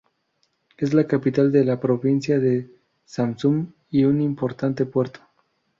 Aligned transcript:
Es 0.77 0.95
la 0.95 1.05
capital 1.05 1.51
de 1.51 1.63
la 1.63 1.79
provincia 1.79 2.39
de 2.39 2.71
Samsun 3.05 3.75
y 3.91 4.03
un 4.05 4.19
importante 4.19 4.87
puerto. 4.87 5.19